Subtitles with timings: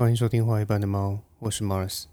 [0.00, 2.04] 欢迎收听《画一般的猫》，我是 Mars。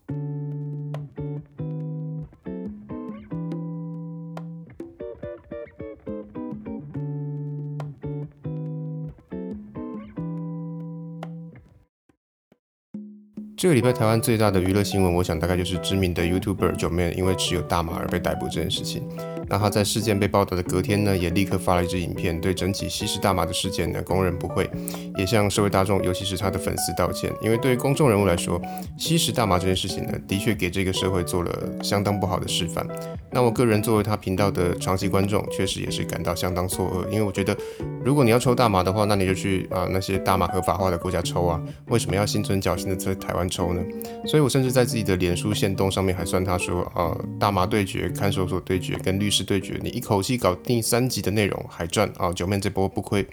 [13.68, 19.06] 这个礼拜台湾最大的娱乐新闻，我想大概就是知名的 YouTuber 九妹因为持有大麻而被逮捕这件事情。
[19.50, 24.70] 那他在事件被报道的隔天呢，也立刻发了一支影片，对整起吸食大麻的事件呢供认不讳，
[25.18, 27.32] 也向社会大众，尤其是他的粉丝道歉。
[27.42, 28.61] 因为对于公众人物来说，
[28.98, 32.86] 吸食大麻这件事情呢，的确给这个社会做了相当不好的示范。
[33.31, 37.55] 那我个人作为他频道的长期观众，确实也是感到相当错愕，因为我觉得，
[38.03, 43.84] 如果你要抽大麻的话，那你就去啊那些大麻合法化的国家抽啊，为什么要心存侥幸的在台湾抽呢？
[44.27, 49.43] 所以我甚至在自己的脸书线动上面还算他说啊，大麻对决、看守所对决跟律师。
[49.43, 52.33] 对决，你一口气搞定三集的内容还赚啊！
[52.33, 53.25] 九面这波不亏，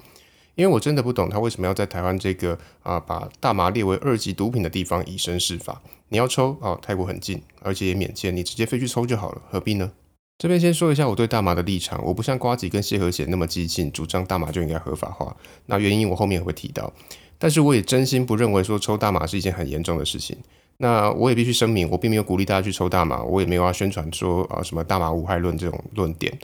[0.54, 5.82] 因为我真的不懂他为什么要在台湾这个啊把大麻列为二级毒品的地方以身试法。
[6.08, 9.90] 你要抽啊，泰国很近，而且也免签，你直接飞去抽就好了，何必呢？
[10.38, 15.36] 这边先说一下我对大麻的立场，我不像瓜吉跟谢和弦那么激进，主张大麻就应该合法化。
[15.66, 16.92] 那原因我后面也会提到，
[17.38, 20.36] 但是我也真心不认为说抽大麻是一件很严重的事情。
[20.78, 26.36] 那我也必须声明，我并没有鼓励大家去抽大麻，我也没有要宣传说啊什么大麻无害论这种论点，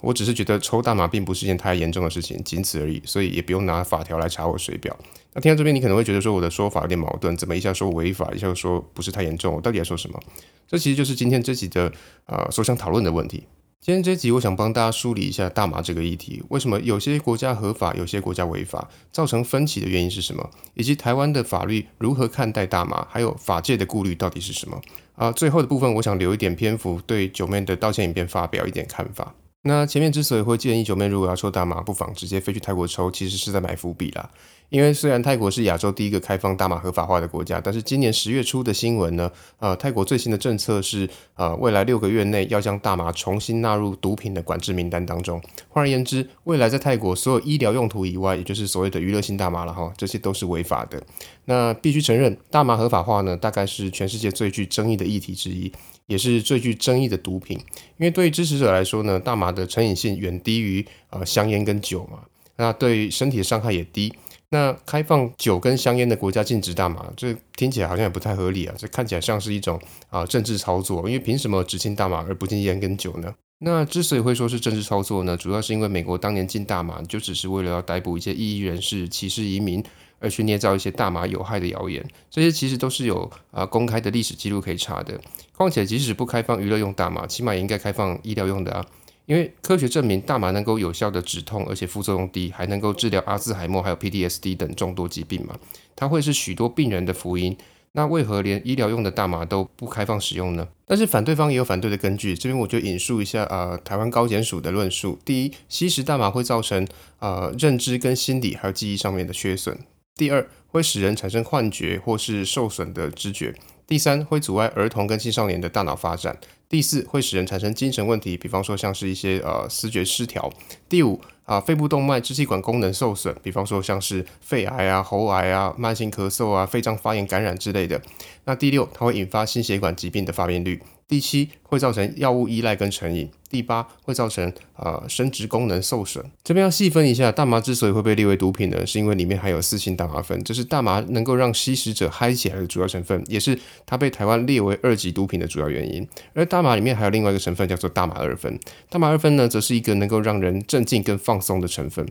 [0.00, 4.96] 我只是觉得抽大麻并不是件太严重的事情，仅此而已，所以也不用拿法条来查我水表。
[5.34, 10.18] 那听到这边，你可能会觉得说我的说法有点矛盾，怎么一下说违法，一下说不是太严重，我到底在说什么？
[10.66, 11.92] 这其实就是今天这集的
[12.24, 13.44] 啊所想讨论的问题。
[13.84, 24.80] 今天这集，我想帮大家梳理一下大麻这个议题，为什么有些国家合法，有些国家违法，造成分歧的原因是什么，以及台湾的法律如何看待大麻，还有法界的顾虑到底是什么？
[25.16, 29.34] 啊，最后的部分，我想留一点篇幅，对九妹的道歉影片发表一点看法。
[29.66, 34.30] 那前面之所以会建议九妹如果要抽大麻，不妨直接飞去泰国抽，其实是在埋伏笔啦。
[34.68, 45.40] 因为虽然泰国是亚洲第一个开放大麻合法化的国家，但是今年十月初的新闻呢，呃，泰国最新的政策是，呃，未来六个月内要将大麻重新纳入毒品的管制名单当中。
[45.68, 51.02] 换而言之，未来在泰国所有医疗用途以外，也就是所谓的娱乐性大麻了哈，这些都是违法的。
[51.44, 55.70] 那必须承认，大麻合法化呢，大概是全世界最具争议的议题之一。
[56.06, 57.58] 也是最具争议的毒品，
[57.96, 62.18] 因为对于支持者来说呢，大麻的成瘾性远低于呃香烟跟酒嘛，
[62.56, 64.12] 那对身体的伤害也低。
[64.54, 73.34] 那开放酒跟香烟的国家禁止大麻，这听起来好像也不太合理啊，这看起来像是一种啊政治操作，因为凭什么只禁大麻而不禁烟跟酒呢？
[73.58, 79.82] 那之所以会说是政治操作呢，主要是因为美国当年禁大麻就只是为了要逮捕一些异议人士、歧视移民。
[80.20, 85.20] 而去捏造一些大麻有害的谣言，这些其实都是有啊公开的历史记录可以查的。
[85.54, 88.86] 况且，即使不开放娱乐用大麻，起码也应该开放医疗用的啊。
[89.26, 95.56] 因为科学证明大麻能够有效的止痛，而且副作用低，还能够治疗阿兹海默还有 PTSD 等众多疾病嘛。
[95.96, 97.56] 它会是许多病人的福音。
[97.96, 100.66] 那为何连医疗用的大麻都不开放使用呢？
[100.84, 106.84] 但是反对方也有反对的根据，这边我就引述一下啊台湾高检署的论述：第一，吸食大麻会造成
[107.20, 109.78] 啊认知跟心理还有记忆上面的缺损。
[110.16, 113.52] 第二，会使人产生幻觉或是受损的知觉；
[113.86, 116.34] 第三，会阻碍儿童跟青少年的大脑发展；
[116.68, 120.48] 第四，会使人产生精神问题，比方说像是一些呃视觉失调；
[120.88, 127.98] 第五，啊肺部动脉支气管功能受损，比方说像是肺癌啊、喉癌啊、慢性咳嗽啊、肺脏发炎感染之类的；
[128.44, 130.78] 那第六，它会引发心血管疾病的发病率；
[131.08, 133.30] 第七，会造成药物依赖跟成瘾。
[133.48, 136.24] 第八会造成呃生殖功能受损。
[136.42, 143.56] 这边要细分一下，大麻之所以会被列为毒品呢，是因为里面含有四氢大麻酚，这是大麻能够让吸食者嗨起来的主要成分，也是
[143.86, 146.04] 它被台湾列为二级毒品的主要原因。
[146.32, 148.58] 而大麻里面还有另外一个成分叫做大麻二酚，
[148.90, 152.04] 大麻二酚呢，则是一个能够让人镇静跟放松的成分。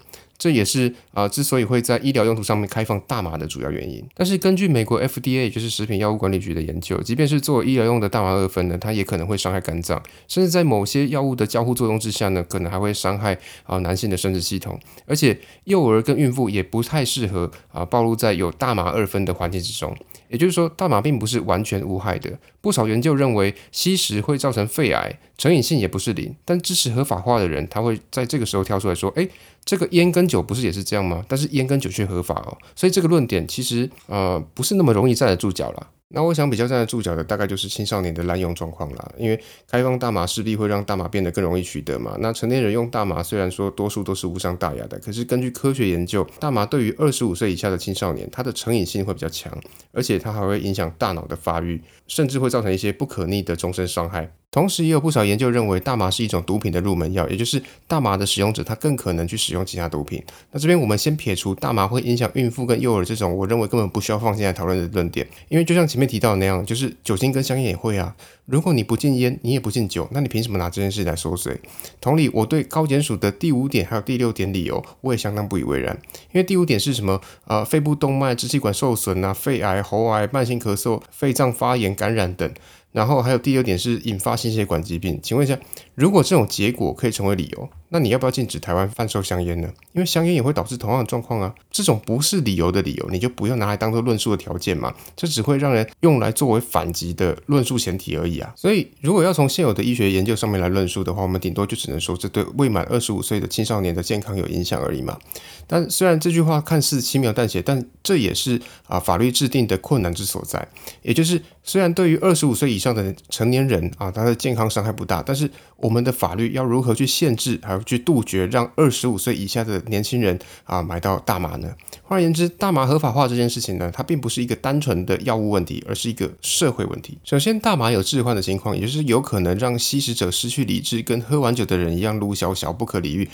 [0.43, 4.03] 这也是啊，之所以会在医疗用途上面开放大麻的主要原因。
[4.13, 14.77] 但是根据美国 FDA，就是食品药物管理局的研究，即便是做医疗用的大麻二酚呢，它也可能会伤害肝脏，甚至在某些药物的交互作用之下呢，可能还会伤害啊男性的生殖系统。
[15.07, 19.95] 而且幼儿跟孕妇也不太适合啊暴露在有大麻二酚的环境之中。
[20.28, 22.37] 也就是说，大麻并不是完全无害的。
[22.59, 26.35] 不少研究认为吸食会造成肺癌，成瘾性也不是零。
[26.43, 29.29] 但支持合法化的人，他会在这个时候跳出来说：“诶，
[29.65, 31.23] 这个烟跟酒不是也是这样吗？
[31.27, 35.87] 但是烟跟酒却合法哦。”所以这个论点其实呃不是那么容易站得住脚了。
[36.13, 39.11] 那我想比较站得住脚的，大概就是青少年的滥用状况啦。
[39.17, 42.15] 因为开放大麻势必会让大麻变得更容易取得嘛。
[42.19, 49.51] 那成年人用大麻，虽然说多数都是无伤大雅的，可是根据科学研究，大麻对于二十五岁以下的青少年，它的成瘾性会比较强，
[49.91, 54.31] 而且它还会影响大脑的发育，甚至会造成一些不可逆的终身伤害。
[54.51, 60.23] 同时，也有不少研究认为，大麻是一种毒品的入门药，也就是大麻的使用者他更可能去使用其他毒品。
[60.51, 68.16] 那这边我们先撇除大麻会影响孕妇跟幼儿这种我认为根本不需要放进来讨论的论点，因为就像前面提到那样，就是酒精跟香烟也会啊。
[68.46, 71.59] 如果你不禁烟，你也不禁酒，那你凭什么拿这件事来说嘴？
[72.02, 75.97] 同理，我对高检署的第五点还有第六点理由，我也相当不以为然。
[76.32, 77.22] 因为第五点是什么？
[77.47, 82.52] 呃，肺部动脉、支气管受损啊，肺癌、喉癌、慢性咳嗽、肺脏发炎、感染等。
[82.93, 85.59] 然后还有第二点是引发心血管疾病，请问一下，
[85.95, 87.69] 如果这种结果可以成为理由？
[87.90, 89.72] 那你要不要禁止台湾贩售香烟呢？
[89.91, 91.53] 因为香烟也会导致同样的状况啊。
[91.69, 94.93] 这种不是理由的理由，你就不要拿来当做论述的条件嘛。
[95.16, 98.51] 这只会让人用来作为反击的论述前提而已啊。
[98.55, 105.19] 所以，如果要从现有的医学研究上面来论述的话，我们顶多就只能说这对未满二十五岁的青少年的健康有影响而已嘛。
[105.67, 110.67] 但虽然这句话看似轻描淡写，但这也是啊法律制定的困难之所在。
[111.03, 121.73] 也就是，虽然对于二十五岁以上的成年人啊，他的健康伤害不大，但是我们的法律要如何去限制，还要去杜绝让二十五岁以下的年轻人啊买到大麻呢？
[122.03, 127.17] 换言之，大麻合法化这件事情呢，它并不是一个单纯的药物问题，而是一个社会问题。
[127.23, 133.29] 首先，大麻有致幻的情况，也就是有可能让吸食者失去理智，跟喝完酒的人一样撸小小不可理喻。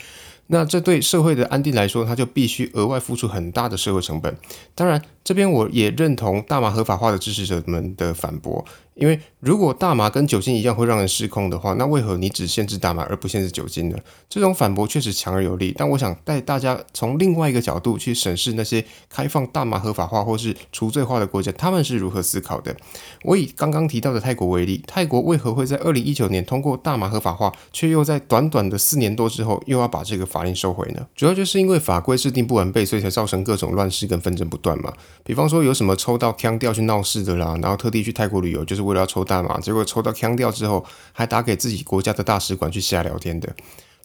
[0.52, 4.36] 那这对社会的安定来说，他就必须额外付出很大的社会成本。
[4.74, 8.66] 当然，这边我也认同大麻合法化的支持者们的反驳。
[9.00, 13.98] 因为如果大麻跟酒精一样会让人失控的话，那为何你只限制大麻而不限制酒精呢？
[14.28, 22.76] 这种反驳确实强而有力，但我想带大家从另外一个角度去审视那些开放大麻合法化或是除罪化的国家，他们是如何思考的。
[23.24, 31.08] 我以刚刚提到的泰国为例，泰国为何会在二零一九年通过大麻合法化，却又在短短的四年多之后又要把这个法令收回呢？
[31.16, 34.92] 主要就是因为法规制定不完备，所以才造成各种乱世跟纷争不断嘛。
[35.24, 38.89] 比方说有什么抽到腔调去闹事的啦，然后特地去泰国旅游，就是。
[38.90, 40.84] 为了要抽大麻，结果抽到腔调之后，
[41.14, 43.48] 还打给自己国家的大使馆去瞎聊天的。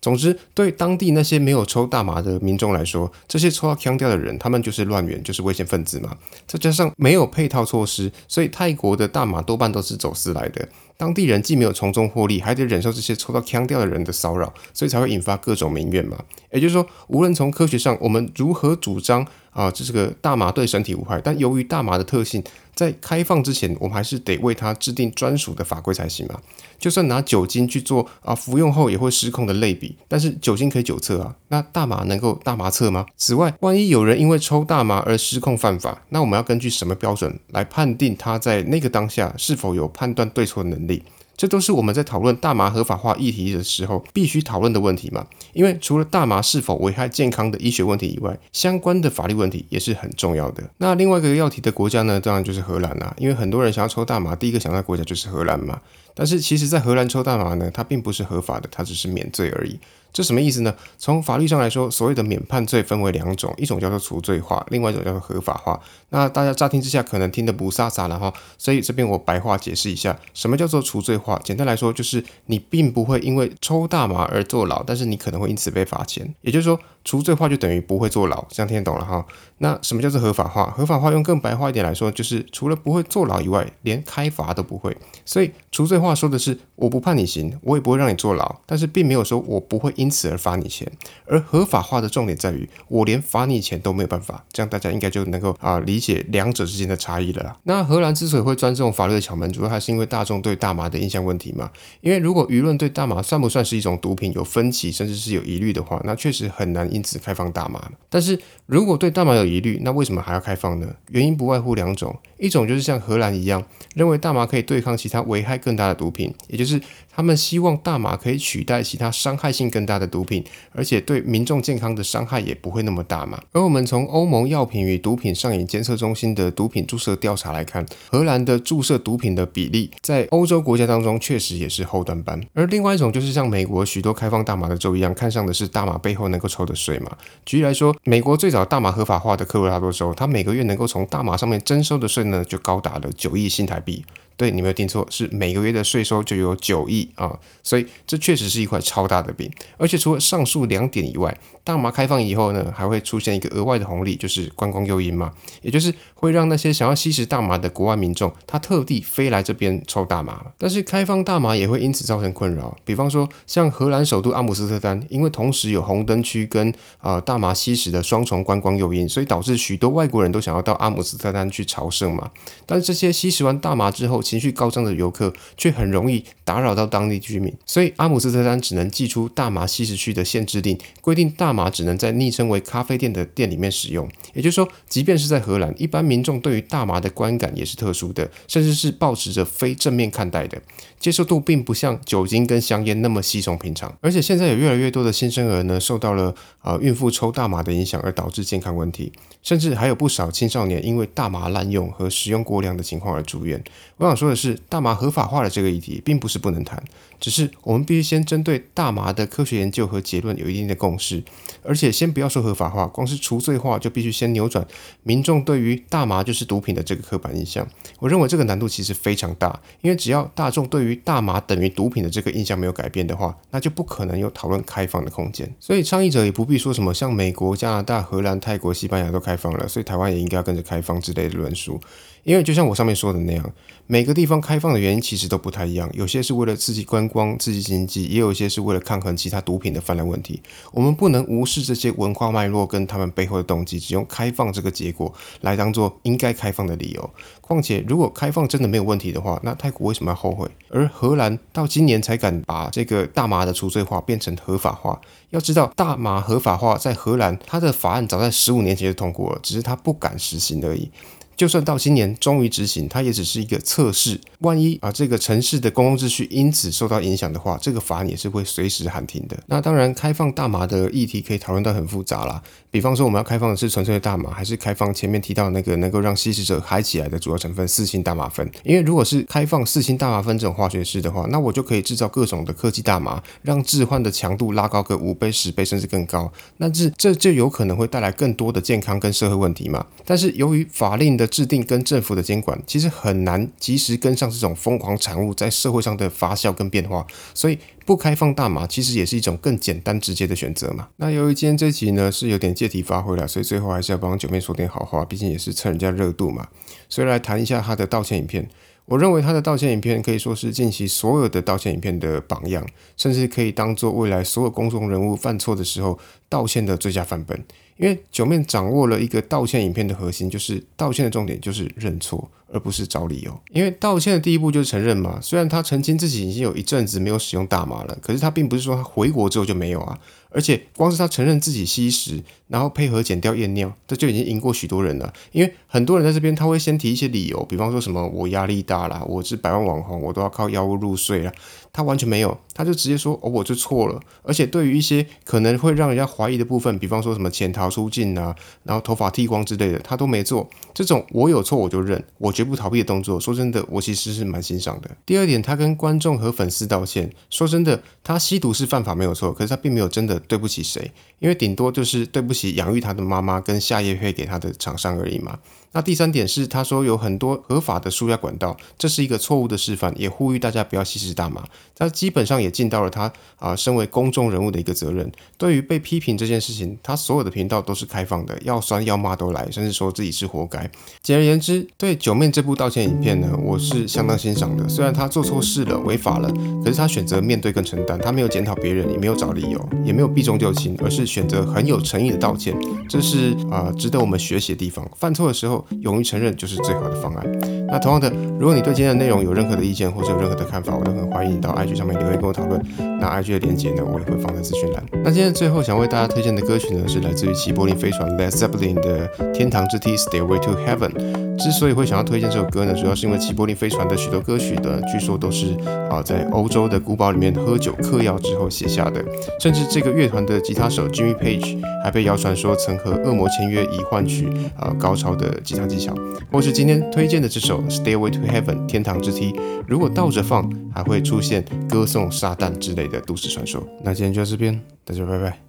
[0.00, 6.14] 总之，对当地那些没有抽大麻的民众来说，这些抽到腔调的人，他们就是乱源，就是危险分子嘛。
[6.46, 10.68] 再加上没有配套措施，所以泰国的大麻多半都是走私来的。
[10.98, 16.18] 当地人既没有从中获利，还得忍受这些抽到腔调的人的骚扰，所以才会引发各种民怨嘛。
[16.52, 22.44] 也就是说，无论从科学上，我们如何主张啊，这是个大麻对身体无害，但由于大麻的特性。
[22.74, 26.40] 在开放之前，我们还是得为它制定专属的法规才行嘛。
[26.76, 33.06] 就算拿酒精去做啊，服用后也会失控的类比，但是酒精可以酒测啊，那大麻能够大麻测吗？
[33.16, 41.00] 此外，万一有人因为抽大麻而失控犯法，那我们要根据什么标准来判定他在那个当下是否有判断对错的能力？
[41.36, 45.26] 这都是我们在讨论大麻合法化议题的时候必须讨论的问题嘛？
[45.52, 50.62] 因为除了大麻是否危害健康的医学问题以外，相关的法律问题也是很重要的。
[50.78, 53.14] 那另外一个要提的国家呢，当然就是荷兰啦。
[53.18, 55.80] 因为很多人想要抽大麻，第一个想到国家就是荷兰嘛。
[56.14, 59.76] 但是其实，在荷兰抽大麻呢，它并不是合法的，它只是免罪而已。
[60.14, 60.72] 这什么意思呢？
[60.96, 65.78] 从法律上来说，所谓的免判罪分为两种，一种叫做除罪化，另外一种叫做合法化。
[66.10, 71.36] 那大家乍听之下可能听得不飒飒了哈，所以这边我白话解释一下，什么叫做除罪化？
[71.42, 76.32] 简单来说，就是你并不会因为抽大麻而坐牢，但是你可能会因此被罚钱。
[76.42, 79.26] 也就是说，除罪化就等于不会坐牢，这样听得懂了哈？
[79.58, 80.66] 那什么叫做合法化？
[80.70, 84.96] 合法化用更白话一点来说，就是除了不会坐牢以外，连开罚都不会。
[85.24, 90.86] 所以除罪化说的是，我不判你刑，我也不会让你坐牢，但是并没有说我不会因因此而罚你钱。
[91.24, 94.44] 而合法化的重点在于，我连罚你钱都没有办法。
[94.52, 97.56] 这样大家应该就能够啊理解两者之间的差异了啦。
[97.62, 101.70] 那荷兰之所以会钻这种法律的巧门，主要还是因为大众对大麻的印象问题嘛。
[102.02, 107.90] 因为如果舆论对大麻算不算是一种毒品有分歧，甚至是有疑虑的话，那确实很难因此开放大麻。
[108.10, 110.94] 但是如果对大麻有疑虑，那为什么还要开放呢？
[111.08, 113.64] 原因不外乎两种，一种就是像荷兰一样，
[113.94, 116.78] 认为大麻可以对抗其他危害更大的毒品，也就是。
[117.14, 123.40] 他们希望大麻可以取代其他伤害性更大的毒品，而且对民众健康的伤害也不会那么大嘛。
[123.52, 132.40] 而我们从欧盟药品与毒品上瘾监测中心的毒品注射调查来看，荷兰的注射毒品的比例在欧洲国家当中确实也是后端班。
[132.52, 137.16] 而另外一种就是像美国许多开放大麻的州一样，看上的是大麻背后能够抽的税嘛。
[137.46, 144.04] 举例来说，美国最早大麻合法化的科罗拉多州，它每个月能够从大麻上面征收的税呢，就高达了九亿新台币。
[144.36, 149.50] 对，你没有听错，是每个月的税收就有九亿啊，所以这确实是一块超大的饼。
[149.76, 160.44] 而且除了上述两点以外，大麻开放以后呢，还会出现一个额外的红利，就是观光诱因嘛，也就是会让那些想要吸食大麻的国外民众，他特地飞来这边抽大麻。
[160.58, 172.30] 但是开放大麻也会因此造成困扰，比方说像荷兰首都阿姆斯特丹，因为同时有红灯区跟啊大麻吸食的双重观光诱因，所以导致许多外国人都想要到阿姆斯特丹去朝圣嘛。
[172.66, 184.08] 但是这些吸食完大麻之后情绪高涨的游客，却很容易打扰到当地居民，所以阿姆斯特丹只能寄出大麻吸食区的限制令，规定大麻只能在昵称为咖啡店的店里面使用。
[184.34, 190.60] 也就是说，即便是在荷兰，一般民众对于大麻的观感也是特殊的，甚至是保持着非正面看待的，
[191.00, 193.96] 接受度并不像酒精跟香烟那么稀松平常。
[194.02, 199.10] 而且现在有越来越多的新生儿呢，受到了呃孕妇抽大麻的影响而导致健康问题，
[199.42, 203.62] 甚至还有不少青少年因为大麻滥用和使用过量的情况而住院。
[203.96, 206.82] 我想说的是，大麻合法化的这个议题并不是是不能谈，
[207.20, 211.22] 只是我们必须先针对大麻的科学研究和结论有一定的共识，
[211.62, 214.66] 而且先不要说合法化，光是除罪化就必须先扭转
[215.04, 217.64] 民众对于大麻就是毒品的这个刻板印象。
[218.00, 225.48] 我认为这个难度其实非常大，因为只要大众对于大麻等于毒品的这个印象没有改变的话，那就不可能有讨论开放的空间。
[225.60, 231.80] 所以倡议者也不必说什么像美国、加拿大、荷兰、泰国、西班牙都开放了，所以台湾也应该要跟着开放之类的论述。
[232.24, 233.52] 因为就像我上面说的那样，
[233.86, 240.42] 每个地方开放的原因其实都不太一样，有些是为了刺激观光、刺激经济，也有一些是为了抗衡其他毒品的泛滥问题。
[240.72, 247.10] 我们不能无视这些文化脉络跟他们背后的动机，只用开放这个结果来当做应该开放的理由。
[247.40, 250.50] 况且，如果开放真的没有问题的话，那泰国为什么要后悔？
[250.70, 254.98] 而荷兰到今年才敢把这个大麻的除罪化变成合法化。
[255.28, 260.90] 要知道，大麻合法化在荷兰，它的法案早在十五年前就通过了，只是它不敢实行而已。
[261.36, 264.20] 就算到今年终于执行，它也只是一个测试。
[264.40, 269.36] 万一啊，这个城市的公共秩序因此受到影响的话，这个法案也是会随时喊停的。
[269.46, 272.42] 那当然，开放大麻的议题可以讨论到很复杂啦。
[272.70, 278.48] 比方说，我们要开放的是纯粹的大麻，还是开放前面提到那个能够让吸食者嗨起来的主要成分四氢大麻酚？
[278.64, 286.30] 因为如果是开放四氢大麻酚这种化学式的话，那我就可以制造各种的科技大麻，让置换的强度拉高个五倍、十倍甚至更高。
[286.58, 289.86] 那这这就有可能会带来更多的健康跟社会问题嘛？
[290.04, 300.88] 但是由于法令的制定跟政府的监管其实很难及时跟上这种疯狂产物在社会上的发酵跟变化，所以不开放大麻其实也是一种更简单直接的选择嘛。
[300.96, 306.48] 那由于今天这集呢是有点借题发挥了，所以最后还是要帮九妹说点好话，毕竟也是蹭人家热度嘛。
[306.88, 308.48] 所以来谈一下他的道歉影片。
[308.86, 312.62] 我认为他的道歉影片可以说是近期所有的道歉影片的榜样，
[312.98, 317.42] 甚至可以当做未来所有公众人物犯错的时候道歉的最佳范本。
[317.76, 323.40] 因为九面掌握了一个道歉影片的核心，就是道歉的重点就是认错，而不是找理由。
[323.50, 325.18] 因为道歉的第一步就是承认嘛。
[325.20, 329.98] 虽然他澄清自己已经有一阵子没有使用大麻了，可是他并不是说他回国之后就没有啊。
[330.30, 335.12] 而且光是他承认自己吸食，然后配合减掉验尿，这就已经赢过许多人了。
[335.30, 341.32] 因为很多人在这边他会先提一些理由，比方说什么我压力大啦，我是百万网红，我都要靠药物入睡了。
[341.74, 344.00] 他完全没有，他就直接说哦，我就错了。
[344.22, 350.48] 而且对于一些可能会让人家怀疑的部分，比方说什么潜逃出境啊，然后头发剃光之类的，他都没做。
[350.72, 354.88] 这种我有错我就认，我绝不逃避的动作，说真的，我其实是蛮欣赏的。
[355.04, 365.40] 第二点，他跟观众和粉丝道歉，说真的，他吸毒是犯法没有错，可是他并没有真的对不起谁，因为顶多就是对不起养育他的妈妈跟下夜配给他的厂商而已嘛。
[365.74, 371.42] 那第三点是，他说有很多合法的输压管道，这是一个错误的示范，也呼吁大家不要吸食大麻。
[371.76, 375.10] 他基本上也尽到了他啊身为公众人物的一个责任。
[375.36, 380.70] 对于被批评这件事情，他所有的频道都是开放的，要酸要骂都来，甚至说自己是活该。
[381.02, 384.68] 简而言之，对九面这部道歉影片呢，我是相当欣赏的。
[384.68, 386.32] 虽然他做错事了，违法了，
[386.64, 392.56] 可是他选择面对跟承担，他没有检讨别人，也没有找理由，也没有避重就轻，而是选择很有诚意的道歉，
[392.88, 394.88] 这是啊值得我们学习的地方。
[394.96, 395.63] 犯错的时候。
[395.80, 397.26] 勇于承认就是最好的方案。
[397.66, 402.60] 那同样的，如果你对今天的内容有任何的意见或者有任何的看法，我都很欢迎你到 IG 上面留言跟我讨论。
[403.00, 404.82] 那 IG 的链接呢，我也会放在资讯栏。
[405.02, 411.23] 那今天最后想为大家推荐的歌曲呢，是来自于齐柏林飞船 Led Zeppelin 的《天堂之梯》（Stairway to Heaven）。
[411.38, 415.54] 之所以会想要推荐这首歌呢，主要是因为齐柏林飞船的许多歌曲的，据说都是
[415.90, 419.04] 啊在欧洲的古堡里面喝酒嗑药之后写下的。
[419.40, 425.94] 甚至这个乐团的吉他手 Jimmy Page 还被谣传说曾和恶魔签约，以换取啊高超的吉他技巧。
[426.32, 429.34] 或是今天推荐的这首 Stairway to Heaven 天堂之梯，
[429.66, 433.62] 如果倒着放，还会出现歌颂撒旦之类的都市传说。
[433.82, 435.43] 那今天就到这边，大家拜拜。